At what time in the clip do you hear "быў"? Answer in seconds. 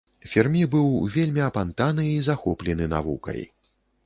0.75-0.87